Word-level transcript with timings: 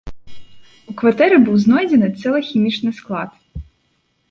У 0.91 0.95
кватэры 1.01 1.37
быў 1.45 1.59
знойдзены 1.65 2.09
цэлы 2.19 2.41
хімічны 2.51 2.91
склад. 3.03 3.39